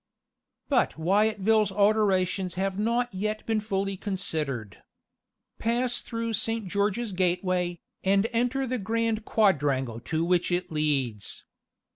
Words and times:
But 0.67 0.97
Wyatville's 0.97 1.71
alterations 1.71 2.55
have 2.55 2.79
not 2.79 3.13
yet 3.13 3.45
been 3.45 3.59
fully 3.59 3.97
considered. 3.97 4.81
Pass 5.59 6.01
through 6.01 6.33
Saint 6.33 6.67
George's 6.67 7.11
Gateway, 7.11 7.77
and 8.03 8.25
enter 8.33 8.65
the 8.65 8.79
grand 8.79 9.25
quadrangle 9.25 9.99
to 9.99 10.25
which 10.25 10.51
it 10.51 10.71
leads. 10.71 11.45